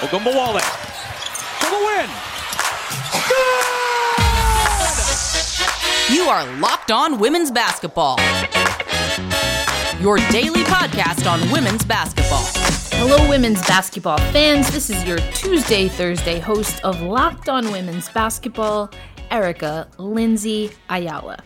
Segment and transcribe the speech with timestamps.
[0.00, 0.60] Ogunbowale
[1.58, 2.08] for the win.
[6.14, 8.16] You are Locked On Women's Basketball.
[10.00, 12.44] Your daily podcast on women's basketball.
[12.96, 14.70] Hello, women's basketball fans.
[14.70, 18.92] This is your Tuesday, Thursday host of Locked On Women's Basketball,
[19.32, 21.42] Erica Lindsay Ayala.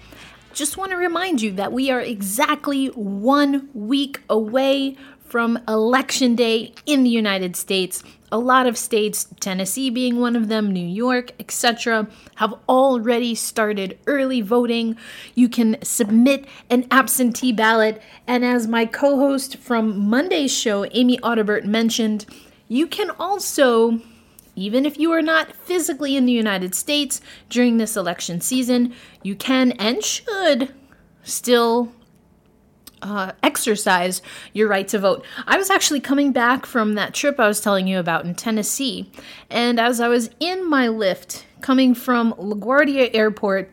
[0.52, 4.98] Just want to remind you that we are exactly one week away
[5.32, 8.04] from Election Day in the United States.
[8.30, 13.98] A lot of states, Tennessee being one of them, New York, etc., have already started
[14.06, 14.94] early voting.
[15.34, 18.02] You can submit an absentee ballot.
[18.26, 22.26] And as my co host from Monday's show, Amy Audibert, mentioned,
[22.68, 24.02] you can also
[24.54, 28.92] even if you are not physically in the United States during this election season,
[29.22, 30.74] you can and should
[31.22, 31.90] still
[33.02, 35.24] uh, exercise your right to vote.
[35.46, 39.10] I was actually coming back from that trip I was telling you about in Tennessee,
[39.50, 43.70] and as I was in my Lyft coming from LaGuardia Airport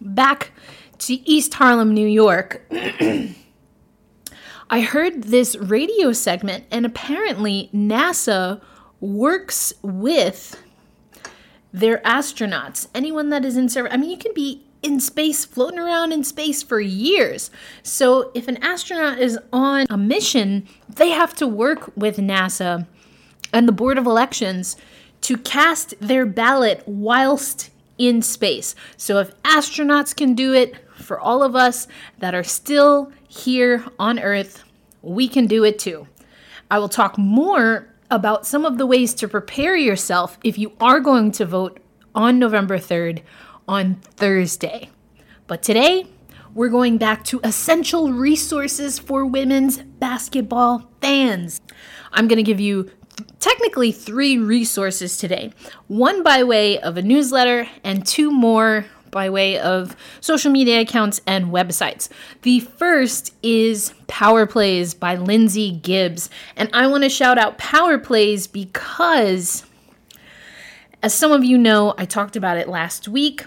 [0.00, 0.52] back
[0.98, 2.62] to East Harlem, New York,
[4.70, 8.60] I heard this radio segment, and apparently NASA
[9.00, 10.62] works with
[11.72, 12.88] their astronauts.
[12.94, 16.22] Anyone that is in service, I mean, you can be in space, floating around in
[16.22, 17.50] space for years.
[17.82, 22.86] So if an astronaut is on a mission, they have to work with NASA
[23.52, 24.76] and the Board of Elections
[25.22, 28.74] to cast their ballot whilst in space.
[28.96, 31.86] So if astronauts can do it, for all of us
[32.18, 34.64] that are still here on Earth,
[35.02, 36.06] we can do it too.
[36.70, 41.00] I will talk more about some of the ways to prepare yourself if you are
[41.00, 41.80] going to vote
[42.14, 43.22] on November 3rd
[43.68, 44.90] on Thursday.
[45.46, 46.06] But today,
[46.54, 51.60] we're going back to essential resources for women's basketball fans.
[52.12, 52.90] I'm going to give you
[53.40, 55.52] technically three resources today
[55.88, 61.20] one by way of a newsletter, and two more by way of social media accounts
[61.26, 62.08] and websites.
[62.42, 66.28] The first is Power Plays by Lindsay Gibbs.
[66.56, 69.64] And I want to shout out Power Plays because,
[71.02, 73.44] as some of you know, I talked about it last week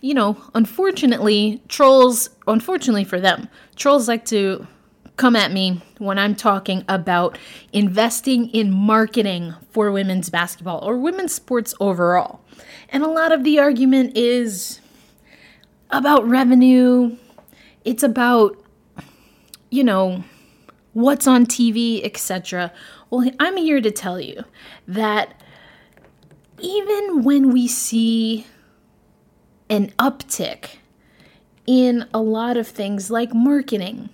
[0.00, 4.66] you know, unfortunately, trolls, unfortunately for them, trolls like to
[5.16, 7.38] come at me when I'm talking about
[7.72, 12.40] investing in marketing for women's basketball or women's sports overall.
[12.88, 14.80] And a lot of the argument is
[15.90, 17.16] about revenue,
[17.84, 18.60] it's about,
[19.70, 20.24] you know,
[20.92, 22.72] what's on TV, etc.
[23.10, 24.44] Well, I'm here to tell you
[24.88, 25.40] that
[26.60, 28.46] even when we see
[29.68, 30.76] an uptick
[31.66, 34.10] in a lot of things like marketing.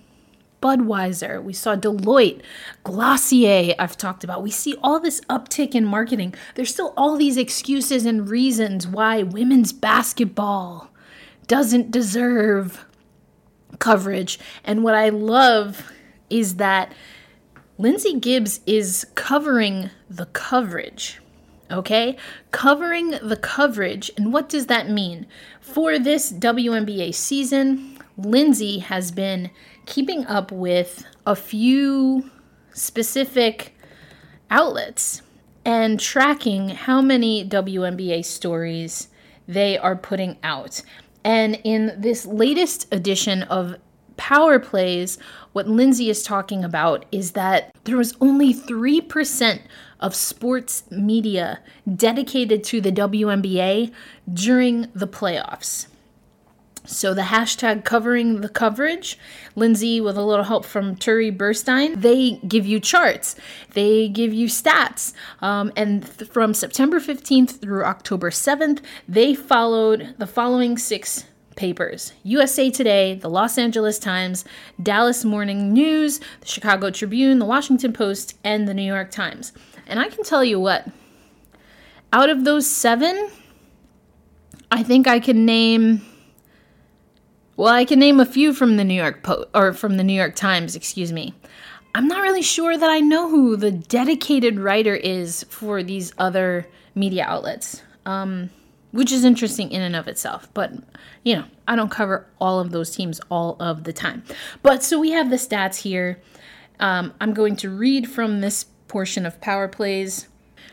[0.61, 2.41] Budweiser, we saw Deloitte,
[2.83, 4.43] Glossier, I've talked about.
[4.43, 6.35] We see all this uptick in marketing.
[6.53, 10.91] There's still all these excuses and reasons why women's basketball
[11.47, 12.85] doesn't deserve
[13.79, 14.39] coverage.
[14.63, 15.91] And what I love
[16.29, 16.93] is that
[17.79, 21.19] Lindsay Gibbs is covering the coverage
[21.71, 22.17] okay?
[22.51, 24.11] Covering the coverage.
[24.17, 25.27] And what does that mean?
[25.59, 29.51] For this WNBA season, Lindsay has been
[29.85, 32.29] keeping up with a few
[32.73, 33.75] specific
[34.49, 35.21] outlets
[35.65, 39.07] and tracking how many WNBA stories
[39.47, 40.81] they are putting out.
[41.23, 43.75] And in this latest edition of
[44.17, 45.17] Power Plays,
[45.53, 49.61] what Lindsay is talking about is that there was only 3%
[49.99, 51.59] of sports media
[51.95, 53.91] dedicated to the WNBA
[54.33, 55.87] during the playoffs.
[56.85, 59.17] So the hashtag covering the coverage,
[59.55, 63.35] Lindsay with a little help from Turi Burstein, they give you charts,
[63.73, 70.15] they give you stats, um, and th- from September 15th through October 7th, they followed
[70.17, 71.25] the following six
[71.55, 74.45] papers USA Today, the Los Angeles Times,
[74.81, 79.53] Dallas Morning News, the Chicago Tribune, the Washington Post, and the New York Times.
[79.87, 80.87] And I can tell you what,
[82.13, 83.29] out of those seven,
[84.71, 86.01] I think I can name.
[87.57, 90.13] Well, I can name a few from the New York Post or from the New
[90.13, 91.33] York Times, excuse me.
[91.93, 96.67] I'm not really sure that I know who the dedicated writer is for these other
[96.95, 98.49] media outlets, um,
[98.91, 100.47] which is interesting in and of itself.
[100.53, 100.73] But,
[101.23, 104.23] you know, I don't cover all of those teams all of the time.
[104.61, 106.21] But so we have the stats here.
[106.79, 110.27] Um, I'm going to read from this portion of Power Plays.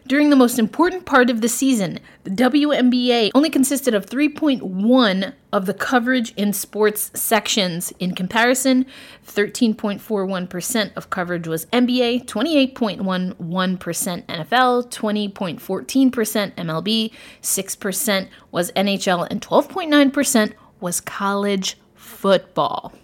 [0.08, 5.66] During the most important part of the season, the WNBA only consisted of 3.1 of
[5.66, 7.92] the coverage in sports sections.
[7.98, 8.86] In comparison,
[9.26, 17.12] 13.41% of coverage was NBA, 28.11% NFL, 20.14% MLB,
[17.42, 22.94] 6% was NHL, and 12.9% was college football.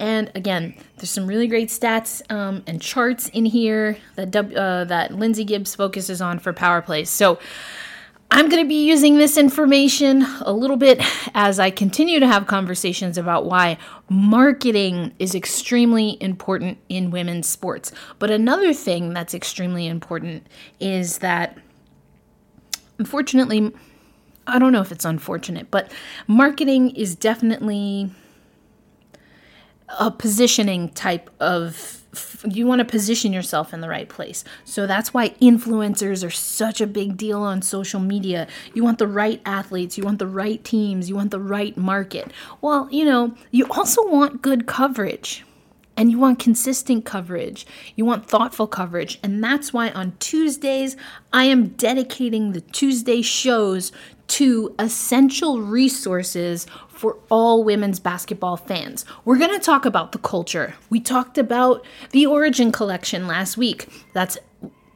[0.00, 5.14] And again, there's some really great stats um, and charts in here that uh, that
[5.14, 7.10] Lindsay Gibbs focuses on for power plays.
[7.10, 7.38] So
[8.32, 11.02] I'm going to be using this information a little bit
[11.34, 13.76] as I continue to have conversations about why
[14.08, 17.92] marketing is extremely important in women's sports.
[18.18, 20.46] But another thing that's extremely important
[20.78, 21.58] is that,
[22.98, 23.72] unfortunately,
[24.46, 25.92] I don't know if it's unfortunate, but
[26.26, 28.10] marketing is definitely
[29.98, 31.96] a positioning type of
[32.44, 34.42] you want to position yourself in the right place.
[34.64, 38.48] So that's why influencers are such a big deal on social media.
[38.74, 42.32] You want the right athletes, you want the right teams, you want the right market.
[42.60, 45.44] Well, you know, you also want good coverage.
[46.00, 47.66] And you want consistent coverage.
[47.94, 49.18] You want thoughtful coverage.
[49.22, 50.96] And that's why on Tuesdays,
[51.30, 53.92] I am dedicating the Tuesday shows
[54.28, 59.04] to essential resources for all women's basketball fans.
[59.26, 60.74] We're going to talk about the culture.
[60.88, 63.86] We talked about the Origin collection last week.
[64.14, 64.38] That's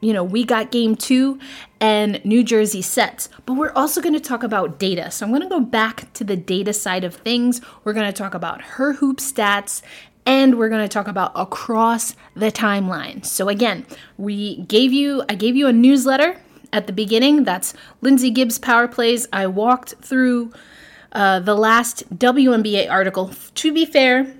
[0.01, 1.39] you know, we got game two
[1.79, 5.09] and New Jersey sets, but we're also going to talk about data.
[5.09, 7.59] So I'm going to go back to the data side of things.
[7.83, 9.81] We're going to talk about her hoop stats
[10.25, 13.25] and we're going to talk about across the timeline.
[13.25, 13.85] So again,
[14.17, 16.39] we gave you I gave you a newsletter
[16.73, 17.43] at the beginning.
[17.43, 19.27] That's Lindsay Gibbs Power Plays.
[19.31, 20.51] I walked through
[21.11, 23.31] uh, the last WNBA article.
[23.55, 24.35] To be fair,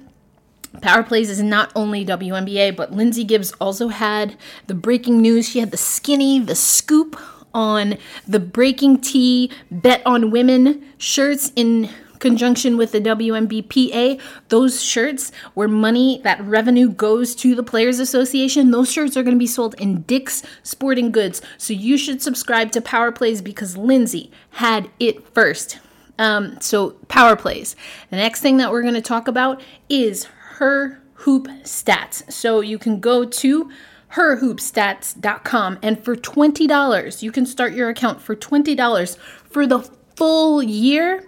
[0.82, 4.38] Power Plays is not only WNBA, but Lindsay Gibbs also had
[4.68, 5.48] the breaking news.
[5.50, 7.20] She had the skinny, the scoop
[7.54, 7.98] on
[8.28, 11.90] the BreakingT Bet on Women shirts in
[12.26, 14.20] conjunction with the WNBPA.
[14.50, 19.36] Those shirts where money, that revenue goes to the Players Association, those shirts are going
[19.36, 21.40] to be sold in Dick's Sporting Goods.
[21.60, 25.78] So you should subscribe to Power Plays because Lindsay had it first.
[26.18, 27.76] Um, so, power plays.
[28.10, 30.24] The next thing that we're going to talk about is
[30.58, 32.32] her hoop stats.
[32.32, 33.70] So, you can go to
[34.14, 39.18] herhoopstats.com and for $20, you can start your account for $20
[39.50, 39.80] for the
[40.16, 41.26] full year.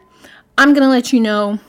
[0.57, 1.59] I'm going to let you know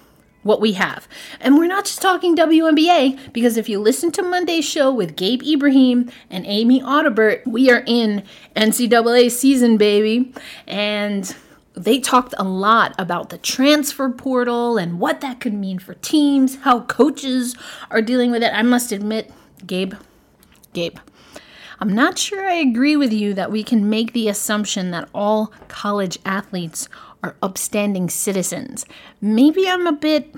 [0.43, 1.07] what we have.
[1.41, 5.43] And we're not just talking WNBA, because if you listen to Monday's show with Gabe
[5.43, 8.23] Ibrahim and Amy Audibert, we are in
[8.57, 10.33] NCAA season, baby.
[10.67, 11.35] And
[11.75, 16.57] they talked a lot about the transfer portal and what that could mean for teams,
[16.57, 17.55] how coaches
[17.91, 18.53] are dealing with it.
[18.55, 19.31] I must admit,
[19.67, 19.95] Gabe,
[20.73, 20.99] Gabe,
[21.81, 25.53] I'm not sure I agree with you that we can make the assumption that all
[25.69, 26.89] college athletes
[27.23, 28.85] are upstanding citizens.
[29.21, 30.35] Maybe I'm a bit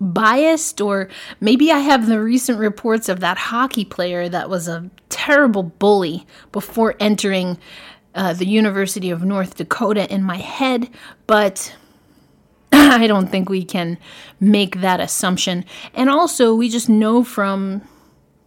[0.00, 1.08] biased, or
[1.40, 6.26] maybe I have the recent reports of that hockey player that was a terrible bully
[6.52, 7.58] before entering
[8.14, 10.88] uh, the University of North Dakota in my head,
[11.26, 11.74] but
[12.72, 13.98] I don't think we can
[14.38, 15.64] make that assumption.
[15.94, 17.82] And also, we just know from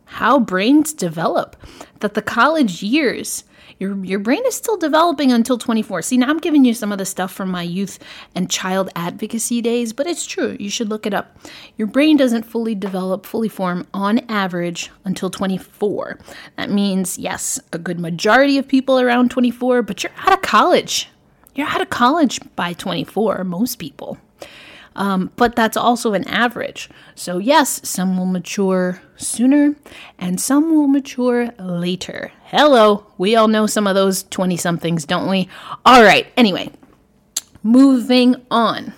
[0.08, 1.56] how brains develop
[2.00, 3.44] that the college years
[3.80, 6.02] your your brain is still developing until 24.
[6.02, 8.00] See, now I'm giving you some of the stuff from my youth
[8.34, 10.58] and child advocacy days, but it's true.
[10.60, 11.38] You should look it up.
[11.78, 16.18] Your brain doesn't fully develop, fully form on average until 24.
[16.56, 21.10] That means, yes, a good majority of people around 24, but you're out of college.
[21.54, 24.18] You're out of college by 24, most people.
[24.98, 26.90] Um, but that's also an average.
[27.16, 29.76] So, yes, some will mature sooner
[30.18, 32.32] and some will mature later.
[32.46, 35.48] Hello, we all know some of those 20 somethings, don't we?
[35.86, 36.72] All right, anyway,
[37.62, 38.94] moving on.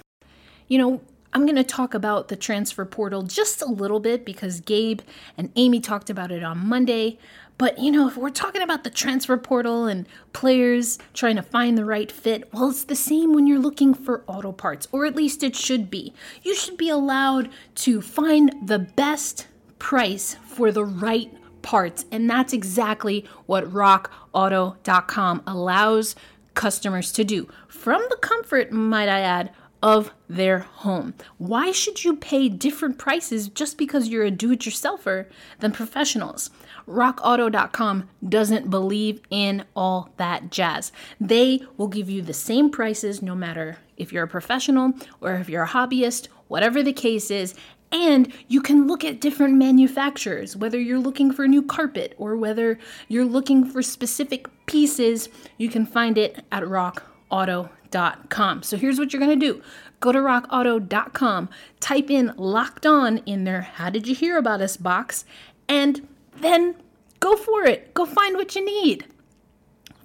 [0.69, 1.01] You know,
[1.33, 5.01] I'm going to talk about the transfer portal just a little bit because Gabe
[5.37, 7.19] and Amy talked about it on Monday.
[7.59, 11.77] But, you know, if we're talking about the transfer portal and players trying to find
[11.77, 15.13] the right fit, well, it's the same when you're looking for auto parts, or at
[15.13, 16.13] least it should be.
[16.41, 19.47] You should be allowed to find the best
[19.77, 22.05] price for the right parts.
[22.13, 26.15] And that's exactly what rockauto.com allows
[26.53, 29.51] customers to do from the comfort, might I add,
[29.81, 31.13] of their home.
[31.37, 35.25] Why should you pay different prices just because you're a do it yourselfer
[35.59, 36.49] than professionals?
[36.89, 40.91] RockAuto.com doesn't believe in all that jazz.
[41.21, 45.49] They will give you the same prices no matter if you're a professional or if
[45.49, 47.53] you're a hobbyist, whatever the case is,
[47.91, 52.35] And you can look at different manufacturers, whether you're looking for a new carpet or
[52.35, 52.77] whether
[53.07, 58.63] you're looking for specific pieces, you can find it at rockauto.com.
[58.63, 59.61] So here's what you're to do
[59.99, 64.77] go to rockauto.com, type in locked on in their How Did You Hear About Us
[64.77, 65.25] box,
[65.67, 66.07] and
[66.41, 66.75] then
[67.19, 67.93] go for it.
[67.93, 69.05] Go find what you need.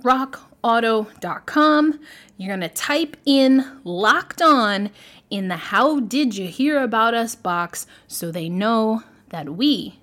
[0.02, 2.00] rockauto.com.
[2.36, 4.90] You're going to type in locked on
[5.30, 9.98] in the How Did You Hear About Us box so they know that we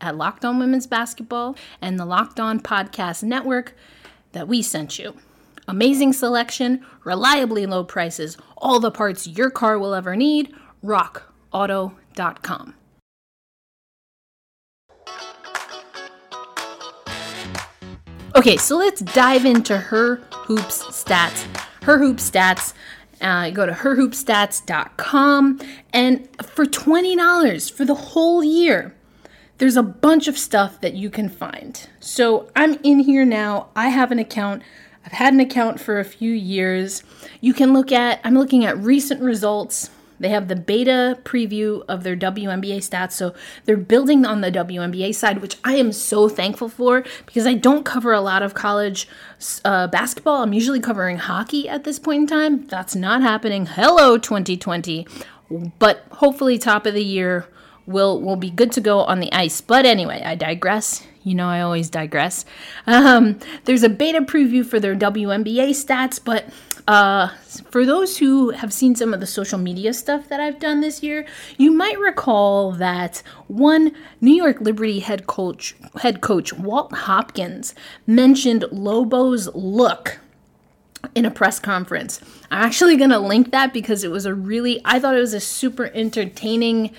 [0.00, 3.74] at Locked On Women's Basketball and the Locked On Podcast Network
[4.32, 5.14] that we sent you.
[5.68, 10.52] Amazing selection, reliably low prices, all the parts your car will ever need.
[10.84, 12.74] RockAuto.com.
[18.36, 21.44] Okay, so let's dive into her hoops stats.
[21.82, 22.74] Her hoop stats.
[23.20, 25.60] Uh, go to herhoopstats.com
[25.92, 28.94] and for $20 for the whole year,
[29.58, 31.86] there's a bunch of stuff that you can find.
[31.98, 33.68] So I'm in here now.
[33.76, 34.62] I have an account.
[35.04, 37.02] I've had an account for a few years.
[37.42, 39.90] You can look at, I'm looking at recent results.
[40.20, 43.12] They have the beta preview of their WNBA stats.
[43.12, 43.34] So
[43.64, 47.84] they're building on the WNBA side, which I am so thankful for because I don't
[47.84, 49.08] cover a lot of college
[49.64, 50.42] uh, basketball.
[50.42, 52.66] I'm usually covering hockey at this point in time.
[52.66, 53.66] That's not happening.
[53.66, 55.06] Hello, 2020.
[55.78, 57.48] But hopefully, top of the year,
[57.90, 59.60] will will be good to go on the ice.
[59.60, 61.06] But anyway, I digress.
[61.22, 62.46] You know, I always digress.
[62.86, 66.46] Um, there's a beta preview for their WNBA stats, but
[66.88, 67.28] uh,
[67.70, 71.02] for those who have seen some of the social media stuff that I've done this
[71.02, 71.26] year,
[71.58, 77.74] you might recall that one New York Liberty head coach, head coach Walt Hopkins,
[78.06, 80.18] mentioned Lobo's look
[81.14, 82.20] in a press conference.
[82.50, 85.34] I'm actually going to link that because it was a really, I thought it was
[85.34, 86.90] a super entertaining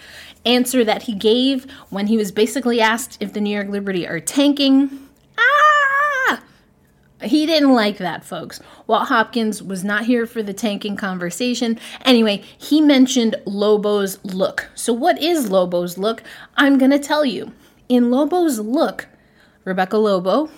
[0.46, 4.20] answer that he gave when he was basically asked if the New York Liberty are
[4.20, 5.08] tanking.
[5.38, 6.44] Ah!
[7.24, 8.60] He didn't like that, folks.
[8.88, 11.80] Walt Hopkins was not here for the tanking conversation.
[12.04, 14.70] Anyway, he mentioned Lobo's look.
[14.74, 16.24] So, what is Lobo's look?
[16.56, 17.54] I'm going to tell you.
[17.90, 19.08] In Lobo's look,
[19.66, 20.50] Rebecca Lobo,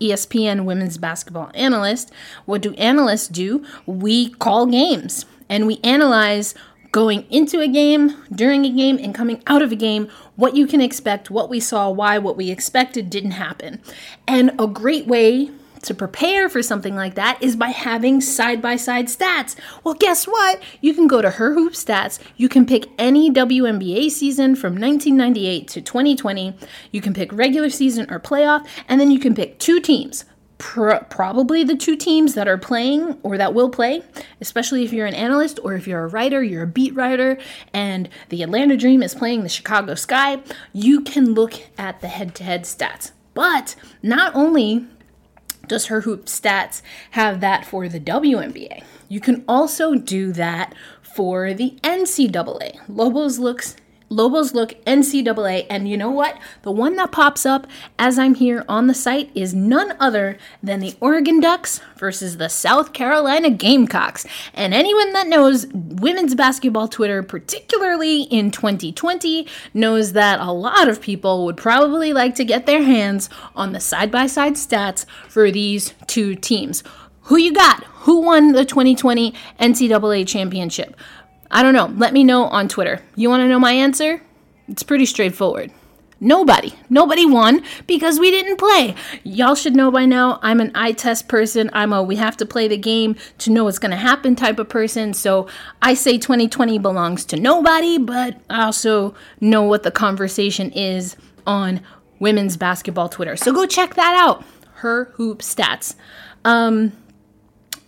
[0.00, 2.12] ESPN women's basketball analyst,
[2.44, 3.64] what do analysts do?
[3.86, 6.54] We call games and we analyze
[6.92, 10.66] going into a game, during a game, and coming out of a game, what you
[10.66, 13.80] can expect, what we saw, why what we expected didn't happen.
[14.26, 15.50] And a great way
[15.82, 19.54] to prepare for something like that is by having side by side stats.
[19.84, 20.60] Well, guess what?
[20.80, 22.18] You can go to her hoop stats.
[22.36, 26.54] You can pick any WNBA season from 1998 to 2020.
[26.90, 30.24] You can pick regular season or playoff, and then you can pick two teams
[30.58, 34.02] probably the two teams that are playing or that will play,
[34.40, 37.38] especially if you're an analyst or if you're a writer, you're a beat writer,
[37.72, 40.38] and the Atlanta Dream is playing the Chicago Sky,
[40.72, 43.12] you can look at the head to head stats.
[43.34, 44.86] But not only
[45.68, 51.52] does her hoop stats have that for the WNBA, you can also do that for
[51.52, 52.78] the NCAA.
[52.88, 53.76] Lobos looks
[54.08, 56.38] Lobos look NCAA, and you know what?
[56.62, 57.66] The one that pops up
[57.98, 62.48] as I'm here on the site is none other than the Oregon Ducks versus the
[62.48, 64.24] South Carolina Gamecocks.
[64.54, 71.00] And anyone that knows women's basketball Twitter, particularly in 2020, knows that a lot of
[71.00, 75.50] people would probably like to get their hands on the side by side stats for
[75.50, 76.84] these two teams.
[77.22, 77.82] Who you got?
[78.06, 80.96] Who won the 2020 NCAA championship?
[81.50, 81.92] I don't know.
[81.96, 83.02] Let me know on Twitter.
[83.14, 84.22] You want to know my answer?
[84.68, 85.70] It's pretty straightforward.
[86.18, 86.72] Nobody.
[86.88, 88.94] Nobody won because we didn't play.
[89.22, 91.68] Y'all should know by now I'm an eye test person.
[91.74, 94.58] I'm a we have to play the game to know what's going to happen type
[94.58, 95.12] of person.
[95.12, 95.46] So
[95.82, 101.82] I say 2020 belongs to nobody, but I also know what the conversation is on
[102.18, 103.36] women's basketball Twitter.
[103.36, 104.42] So go check that out.
[104.76, 105.96] Her hoop stats.
[106.46, 106.92] Um,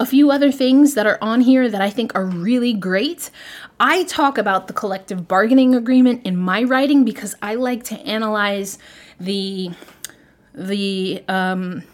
[0.00, 3.30] a few other things that are on here that I think are really great.
[3.80, 8.78] I talk about the collective bargaining agreement in my writing because I like to analyze
[9.18, 9.70] the
[10.54, 11.84] the um,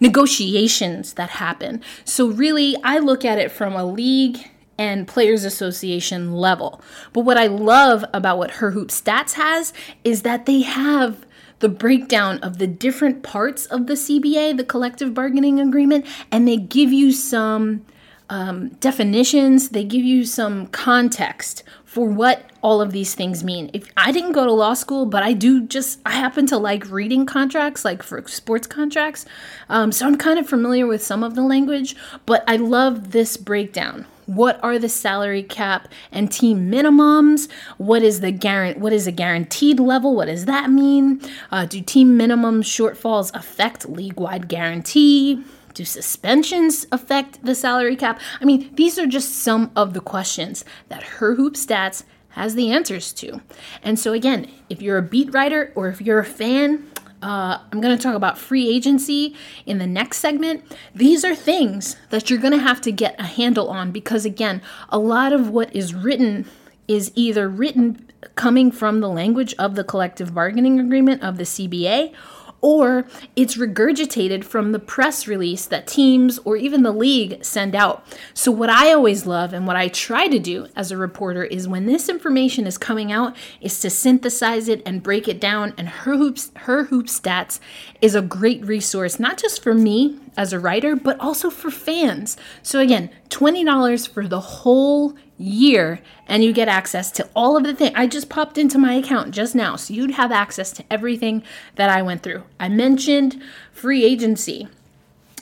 [0.00, 1.82] negotiations that happen.
[2.04, 4.38] So really, I look at it from a league
[4.78, 6.80] and players association level.
[7.12, 9.72] But what I love about what Her Hoop Stats has
[10.04, 11.26] is that they have
[11.60, 16.56] the breakdown of the different parts of the CBA, the collective bargaining agreement, and they
[16.56, 17.84] give you some
[18.28, 23.68] um, definitions, they give you some context for what all of these things mean.
[23.72, 26.88] If I didn't go to law school, but I do just I happen to like
[26.90, 29.26] reading contracts, like for sports contracts.
[29.68, 33.36] Um, so I'm kind of familiar with some of the language, but I love this
[33.36, 34.06] breakdown.
[34.30, 37.50] What are the salary cap and team minimums?
[37.78, 38.78] What is the guarant?
[38.78, 40.14] What is a guaranteed level?
[40.14, 41.20] What does that mean?
[41.50, 45.42] Uh, do team minimum shortfalls affect league-wide guarantee?
[45.74, 48.20] Do suspensions affect the salary cap?
[48.40, 52.70] I mean, these are just some of the questions that Her Hoop Stats has the
[52.70, 53.40] answers to.
[53.82, 56.88] And so, again, if you're a beat writer or if you're a fan,
[57.22, 59.36] uh, I'm going to talk about free agency
[59.66, 60.64] in the next segment.
[60.94, 64.62] These are things that you're going to have to get a handle on because, again,
[64.88, 66.46] a lot of what is written
[66.88, 72.14] is either written coming from the language of the collective bargaining agreement of the CBA
[72.60, 78.04] or it's regurgitated from the press release that teams or even the league send out.
[78.34, 81.68] So, what I always love and what I try to do as a reporter is
[81.68, 85.74] when this information is coming out, is to synthesize it and break it down.
[85.78, 87.60] And her hoops, her hoop stats
[88.00, 92.36] is a great resource, not just for me as a writer, but also for fans.
[92.62, 97.74] So, again, $20 for the whole year and you get access to all of the
[97.74, 97.92] things.
[97.96, 101.42] I just popped into my account just now, so you'd have access to everything
[101.76, 102.44] that I went through.
[102.58, 104.68] I mentioned free agency.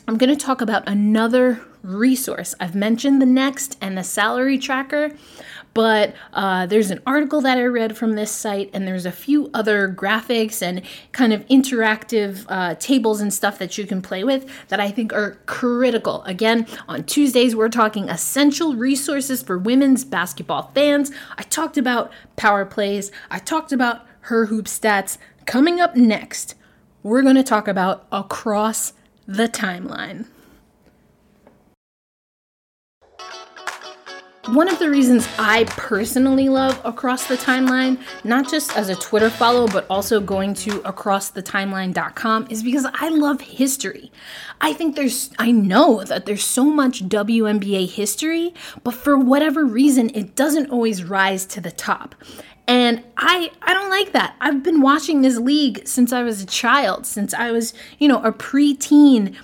[0.07, 2.55] I'm going to talk about another resource.
[2.61, 5.13] I've mentioned the Next and the salary tracker.
[5.75, 9.49] But uh, there's an article that I read from this site, and there's a few
[9.55, 10.83] other graphics and
[11.13, 15.13] kind of interactive uh, tables and stuff that you can play with that I think
[15.13, 16.25] are critical.
[16.25, 21.13] Again, on Tuesdays, we're talking essential resources for women's basketball fans.
[21.37, 25.17] I talked about power plays, I talked about her hoop stats.
[25.47, 26.55] Coming up next,
[27.03, 28.95] we're going to talk about across
[29.27, 30.27] the timeline.
[34.55, 39.29] One of the reasons I personally love Across the Timeline, not just as a Twitter
[39.29, 44.11] follow, but also going to acrossthetimeline.com, is because I love history.
[44.63, 50.11] I think there's, I know that there's so much WNBA history, but for whatever reason,
[50.15, 52.15] it doesn't always rise to the top.
[52.67, 54.35] And I I don't like that.
[54.41, 58.23] I've been watching this league since I was a child, since I was, you know,
[58.23, 59.37] a preteen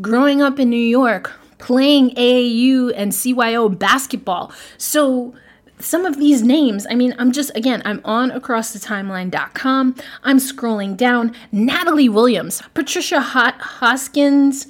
[0.00, 4.52] growing up in New York, playing AAU and CYO basketball.
[4.78, 5.32] So
[5.78, 9.94] some of these names, I mean, I'm just, again, I'm on acrossthetimeline.com.
[10.24, 11.34] I'm scrolling down.
[11.52, 14.66] Natalie Williams, Patricia Hot Hoskins,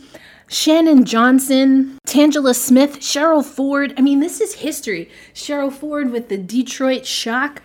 [0.48, 3.94] Shannon Johnson, Tangela Smith, Cheryl Ford.
[3.96, 5.10] I mean, this is history.
[5.34, 7.62] Cheryl Ford with the Detroit Shock.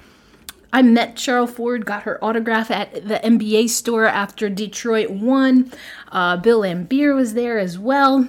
[0.71, 5.71] I met Cheryl Ford, got her autograph at the NBA store after Detroit won.
[6.13, 8.25] Uh, Bill Laimbeer was there as well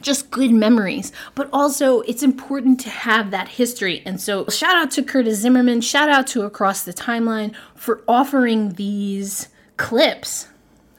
[0.00, 4.02] just good memories, but also it's important to have that history.
[4.04, 8.74] And so, shout out to Curtis Zimmerman, shout out to Across the Timeline for offering
[8.74, 10.48] these clips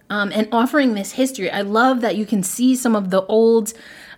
[0.10, 1.52] um, and offering this history.
[1.52, 3.73] I love that you can see some of the old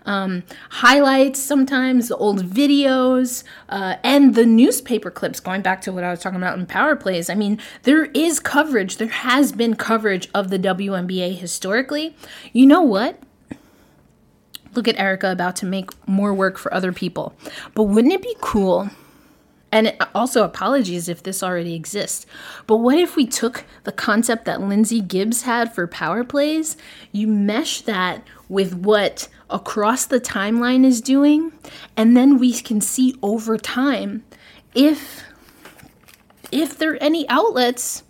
[0.06, 6.04] um, highlights sometimes, the old videos, uh, and the newspaper clips, going back to what
[6.04, 7.30] I was talking about in Power Plays.
[7.30, 12.16] I mean, there is coverage, there has been coverage of the WNBA historically.
[12.54, 13.20] You know what?
[14.74, 17.36] Look at Erica about to make more work for other people.
[17.76, 18.90] But wouldn't it be cool?
[19.74, 22.26] And also, apologies if this already exists.
[22.68, 26.76] But what if we took the concept that Lindsay Gibbs had for power plays,
[27.14, 31.54] you mesh that with what Across the Timeline is doing,
[31.96, 34.24] and then we can see over time
[34.76, 35.24] if
[36.52, 38.04] if there are any outlets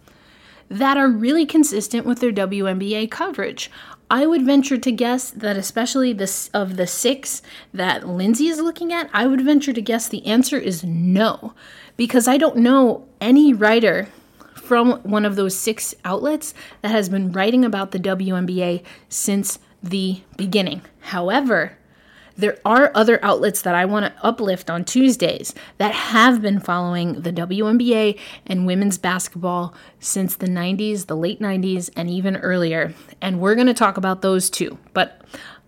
[0.72, 3.70] that are really consistent with their WNBA coverage.
[4.10, 7.42] I would venture to guess that, especially this of the six
[7.74, 11.54] that Lindsay is looking at, I would venture to guess the answer is no,
[11.98, 14.08] because I don't know any writer
[14.56, 20.22] from one of those six outlets that has been writing about the WNBA since the
[20.38, 20.82] beginning.
[21.02, 21.78] However,
[22.42, 27.22] there are other outlets that I want to uplift on Tuesdays that have been following
[27.22, 32.94] the WNBA and women's basketball since the 90s, the late 90s, and even earlier.
[33.22, 34.78] And we're going to talk about those too.
[34.94, 35.22] But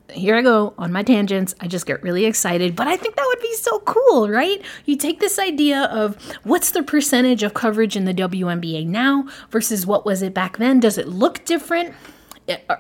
[0.10, 1.56] here I go on my tangents.
[1.60, 4.62] I just get really excited, but I think that would be so cool, right?
[4.86, 9.86] You take this idea of what's the percentage of coverage in the WNBA now versus
[9.86, 10.80] what was it back then?
[10.80, 11.96] Does it look different?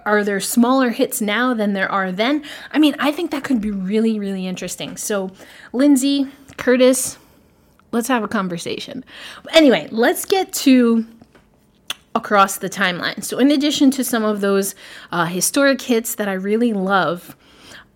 [0.05, 2.43] Are there smaller hits now than there are then?
[2.71, 4.97] I mean, I think that could be really, really interesting.
[4.97, 5.31] So,
[5.71, 7.17] Lindsay, Curtis,
[7.91, 9.05] let's have a conversation.
[9.53, 11.05] Anyway, let's get to
[12.15, 13.23] across the timeline.
[13.23, 14.75] So, in addition to some of those
[15.11, 17.35] uh, historic hits that I really love,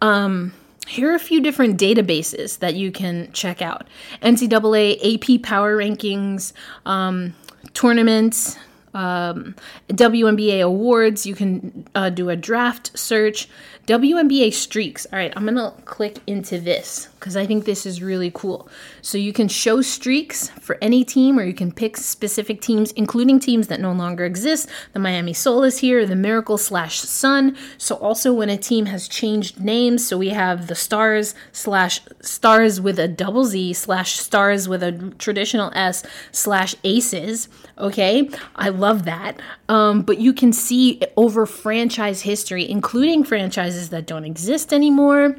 [0.02, 0.54] um,
[0.88, 3.88] here are a few different databases that you can check out
[4.22, 6.54] NCAA AP Power Rankings,
[6.86, 7.36] um,
[7.74, 8.58] tournaments,
[8.94, 9.56] um,
[9.90, 11.26] WNBA awards.
[11.26, 13.48] You can uh, do a draft search.
[13.88, 15.08] WNBA streaks.
[15.12, 18.70] All right, I'm gonna click into this because I think this is really cool.
[19.02, 23.40] So you can show streaks for any team, or you can pick specific teams, including
[23.40, 24.70] teams that no longer exist.
[24.94, 27.58] The Miami Soul is here, the Miracle slash Sun.
[27.78, 32.80] So also when a team has changed names, so we have the Stars slash Stars
[32.80, 37.50] with a double Z slash Stars with a traditional S slash Aces.
[37.78, 39.40] Okay, I love that.
[39.70, 45.36] Um, but you can see over franchise history, including franchises that don't exist anymore.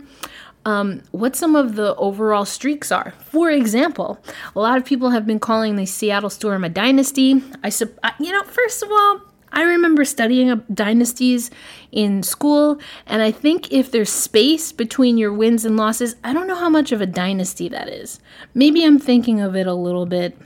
[0.68, 3.14] Um, what some of the overall streaks are.
[3.24, 4.18] For example,
[4.54, 7.42] a lot of people have been calling the Seattle Storm a dynasty.
[7.64, 7.72] I,
[8.20, 11.50] you know, first of all, I remember studying dynasties
[11.90, 16.46] in school, and I think if there's space between your wins and losses, I don't
[16.46, 18.20] know how much of a dynasty that is.
[18.52, 20.36] Maybe I'm thinking of it a little bit.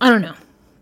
[0.00, 0.34] I don't know.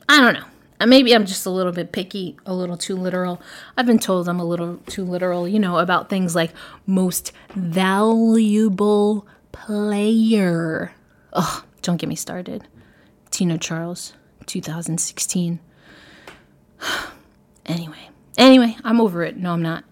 [0.08, 0.46] I don't know.
[0.82, 3.40] Uh, maybe I'm just a little bit picky, a little too literal.
[3.76, 6.52] I've been told I'm a little too literal, you know, about things like
[6.86, 10.92] most valuable player.
[11.34, 12.66] Ugh, don't get me started.
[13.30, 14.14] Tina Charles,
[14.46, 15.60] 2016.
[17.66, 19.36] anyway, anyway, I'm over it.
[19.36, 19.84] No, I'm not.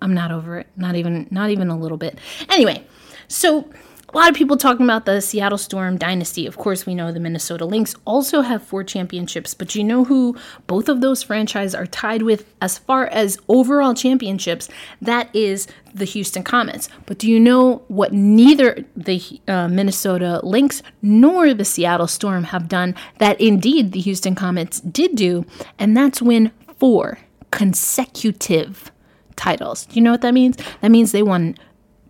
[0.00, 0.66] I'm not over it.
[0.74, 2.18] Not even, not even a little bit.
[2.48, 2.84] Anyway,
[3.28, 3.70] so
[4.12, 6.46] a lot of people talking about the Seattle Storm dynasty.
[6.46, 10.36] Of course, we know the Minnesota Lynx also have four championships, but you know who
[10.66, 14.68] both of those franchises are tied with as far as overall championships?
[15.00, 16.90] That is the Houston Comets.
[17.06, 22.68] But do you know what neither the uh, Minnesota Lynx nor the Seattle Storm have
[22.68, 25.46] done that indeed the Houston Comets did do?
[25.78, 27.18] And that's win four
[27.50, 28.92] consecutive
[29.36, 29.86] titles.
[29.86, 30.58] Do you know what that means?
[30.82, 31.56] That means they won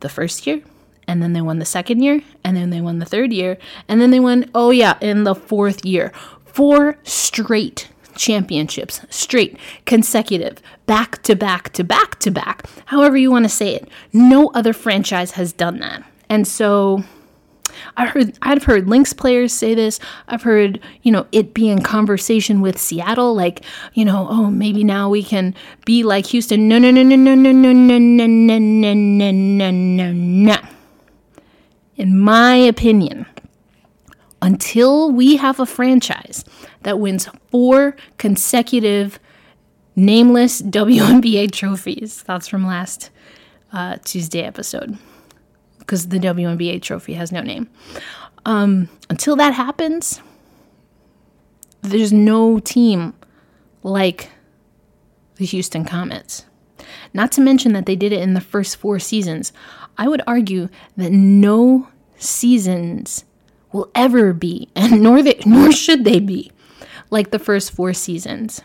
[0.00, 0.62] the first year,
[1.12, 4.00] and then they won the second year, and then they won the third year, and
[4.00, 6.10] then they won, oh yeah, in the fourth year.
[6.46, 13.44] Four straight championships, straight, consecutive, back to back to back to back, however you want
[13.44, 13.88] to say it.
[14.14, 16.02] No other franchise has done that.
[16.30, 17.04] And so
[17.98, 20.00] I heard I've heard Lynx players say this.
[20.28, 24.82] I've heard, you know, it be in conversation with Seattle, like, you know, oh, maybe
[24.82, 26.68] now we can be like Houston.
[26.68, 30.71] No, no, no, no, no, no, no, no, no, no, no, no, no, no
[31.96, 33.26] in my opinion,
[34.40, 36.44] until we have a franchise
[36.82, 39.18] that wins four consecutive
[39.94, 42.22] nameless WNBA trophies.
[42.24, 43.10] That's from last
[43.72, 44.98] uh, Tuesday episode
[45.78, 47.68] because the WNBA trophy has no name.
[48.44, 50.20] Um, until that happens,
[51.82, 53.14] there's no team
[53.82, 54.30] like
[55.36, 56.44] the Houston Comets.
[57.14, 59.52] Not to mention that they did it in the first four seasons.
[59.98, 63.24] I would argue that no seasons
[63.72, 66.52] will ever be, and nor they, nor should they be,
[67.10, 68.62] like the first four seasons.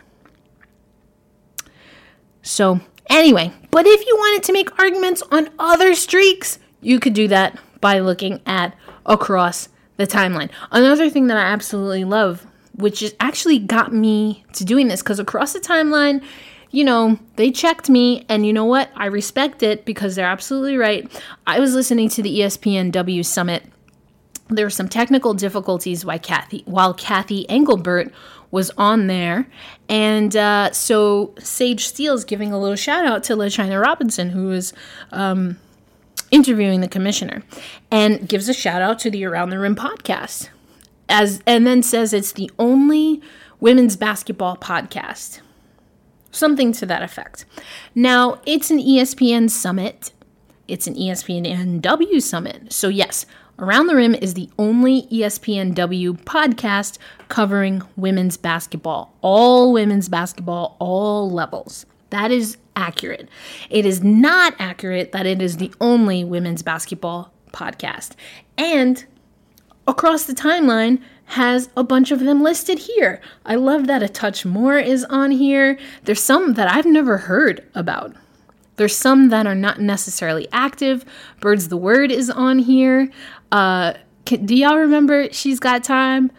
[2.42, 7.28] So, anyway, but if you wanted to make arguments on other streaks, you could do
[7.28, 10.50] that by looking at across the timeline.
[10.70, 15.18] Another thing that I absolutely love, which is actually got me to doing this, because
[15.18, 16.22] across the timeline,
[16.70, 18.90] you know, they checked me, and you know what?
[18.94, 21.10] I respect it because they're absolutely right.
[21.46, 23.64] I was listening to the ESPNW Summit.
[24.48, 28.12] There were some technical difficulties while Cathy, while Cathy Engelbert
[28.50, 29.46] was on there.
[29.88, 34.72] And uh, so Sage Steele's giving a little shout out to LaChina Robinson, who was
[35.10, 35.58] um,
[36.30, 37.42] interviewing the commissioner,
[37.90, 40.48] and gives a shout out to the Around the Rim podcast.
[41.10, 43.22] As, and then says it's the only
[43.60, 45.40] women's basketball podcast
[46.30, 47.44] Something to that effect.
[47.94, 50.12] Now, it's an ESPN summit.
[50.66, 52.72] It's an ESPNW summit.
[52.72, 53.24] So, yes,
[53.60, 61.28] Around the Rim is the only ESPNW podcast covering women's basketball, all women's basketball, all
[61.28, 61.84] levels.
[62.10, 63.28] That is accurate.
[63.68, 68.12] It is not accurate that it is the only women's basketball podcast.
[68.56, 69.04] And
[69.88, 73.20] across the timeline, has a bunch of them listed here.
[73.44, 75.78] I love that a touch more is on here.
[76.04, 78.14] There's some that I've never heard about.
[78.76, 81.04] There's some that are not necessarily active.
[81.40, 83.10] Birds the Word is on here.
[83.52, 86.32] Uh, can, do y'all remember She's Got Time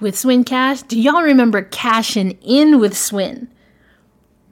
[0.00, 0.82] with Swin Cash?
[0.82, 3.48] Do y'all remember cashing in with Swin?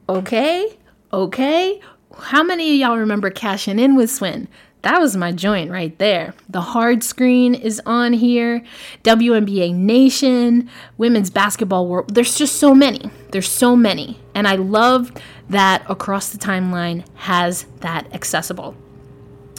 [0.07, 0.79] Okay,
[1.13, 1.79] okay.
[2.17, 4.47] How many of y'all remember cashing in with Swin?
[4.81, 6.33] That was my joint right there.
[6.47, 8.63] The hard screen is on here.
[9.03, 12.15] WNBA Nation, Women's Basketball World.
[12.15, 13.09] There's just so many.
[13.31, 14.19] There's so many.
[14.33, 15.11] And I love
[15.49, 18.75] that Across the Timeline has that accessible.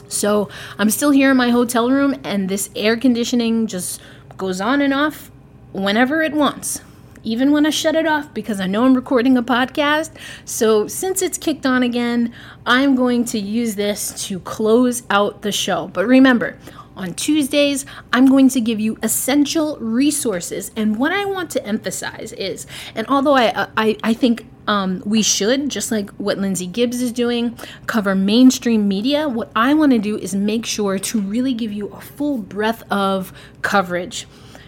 [0.08, 4.00] So I'm still here in my hotel room, and this air conditioning just
[4.36, 5.30] goes on and off
[5.72, 6.80] whenever it wants.
[7.22, 10.10] Even when I shut it off because I know I'm recording a podcast.
[10.44, 12.32] So, since it's kicked on again,
[12.64, 15.88] I'm going to use this to close out the show.
[15.88, 16.56] But remember,
[16.96, 20.70] on Tuesdays, I'm going to give you essential resources.
[20.76, 25.22] And what I want to emphasize is, and although I, I, I think um, we
[25.22, 27.56] should, just like what Lindsay Gibbs is doing,
[27.86, 29.28] cover mainstream media.
[29.28, 32.82] What I want to do is make sure to really give you a full breadth
[32.90, 34.26] of coverage.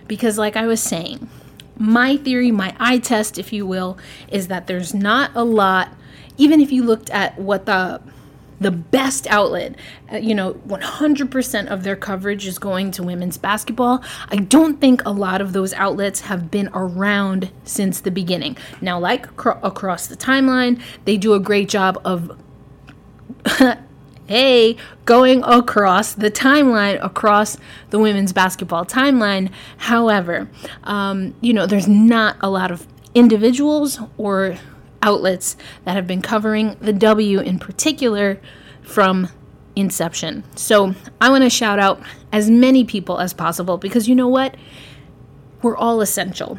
[0.08, 1.28] Because, like I was saying,
[1.82, 5.88] my theory, my eye test, if you will, is that there's not a lot,
[6.38, 8.00] even if you looked at what the
[8.60, 9.74] the best outlet,
[10.12, 14.04] uh, you know, 100% of their coverage is going to women's basketball.
[14.28, 18.56] I don't think a lot of those outlets have been around since the beginning.
[18.80, 22.38] Now, like across the timeline, they do a great job of
[24.26, 27.56] hey, going across the timeline, across
[27.90, 29.50] the women's basketball timeline.
[29.78, 30.48] However,
[30.84, 34.56] um, you know, there's not a lot of individuals or
[35.02, 38.40] outlets that have been covering the W in particular
[38.82, 39.28] from
[39.74, 40.44] inception.
[40.56, 44.56] So I want to shout out as many people as possible because you know what?
[45.60, 46.58] We're all essential.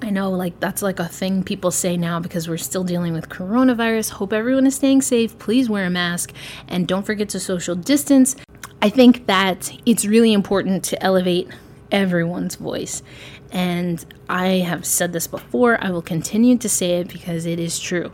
[0.00, 3.28] I know, like, that's like a thing people say now because we're still dealing with
[3.28, 4.10] coronavirus.
[4.12, 5.38] Hope everyone is staying safe.
[5.38, 6.32] Please wear a mask
[6.68, 8.36] and don't forget to social distance.
[8.80, 11.48] I think that it's really important to elevate
[11.90, 13.02] everyone's voice.
[13.50, 17.80] And I have said this before, I will continue to say it because it is
[17.80, 18.12] true.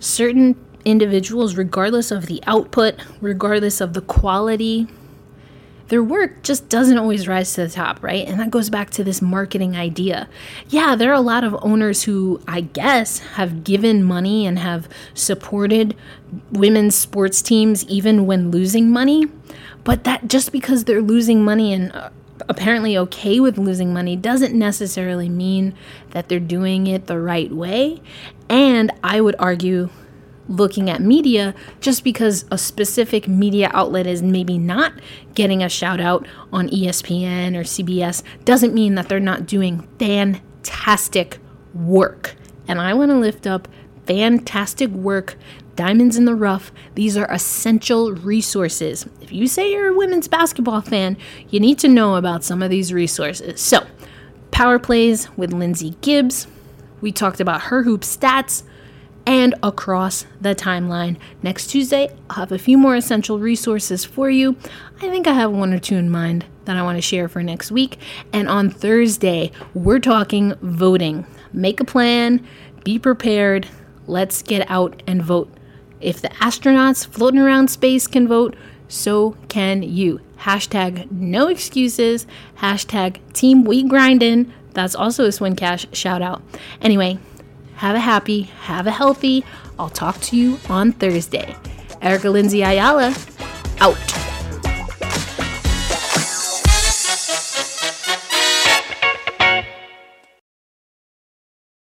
[0.00, 4.86] Certain individuals, regardless of the output, regardless of the quality,
[5.88, 8.26] their work just doesn't always rise to the top, right?
[8.26, 10.28] And that goes back to this marketing idea.
[10.68, 14.88] Yeah, there are a lot of owners who I guess have given money and have
[15.14, 15.96] supported
[16.52, 19.26] women's sports teams even when losing money,
[19.84, 22.10] but that just because they're losing money and uh,
[22.48, 25.74] apparently okay with losing money doesn't necessarily mean
[26.10, 28.00] that they're doing it the right way.
[28.48, 29.88] And I would argue
[30.48, 34.92] looking at media just because a specific media outlet is maybe not
[35.34, 41.38] getting a shout out on ESPN or CBS doesn't mean that they're not doing fantastic
[41.74, 42.34] work.
[42.66, 43.68] And I want to lift up
[44.06, 45.36] fantastic work,
[45.76, 46.72] diamonds in the rough.
[46.94, 49.06] These are essential resources.
[49.20, 51.16] If you say you're a women's basketball fan,
[51.50, 53.60] you need to know about some of these resources.
[53.60, 53.86] So,
[54.50, 56.46] Power Plays with Lindsay Gibbs.
[57.00, 58.64] We talked about her hoop stats
[59.28, 61.18] and across the timeline.
[61.42, 64.56] Next Tuesday, I'll have a few more essential resources for you.
[65.02, 67.42] I think I have one or two in mind that I want to share for
[67.42, 67.98] next week.
[68.32, 71.26] And on Thursday, we're talking voting.
[71.52, 72.44] Make a plan,
[72.84, 73.68] be prepared.
[74.06, 75.52] Let's get out and vote.
[76.00, 78.56] If the astronauts floating around space can vote,
[78.88, 80.22] so can you.
[80.38, 82.26] Hashtag no excuses.
[82.60, 84.50] Hashtag team we grindin'.
[84.72, 86.40] That's also a Swin Cash shout out.
[86.80, 87.18] Anyway,
[87.78, 89.44] have a happy, have a healthy.
[89.78, 91.56] I'll talk to you on Thursday.
[92.02, 93.14] Erica Lindsay Ayala,
[93.80, 94.37] out.